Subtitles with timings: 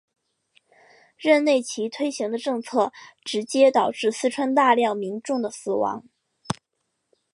[1.15, 2.91] 任内其推行的政策
[3.23, 6.03] 直接导致四川大量民众的死亡。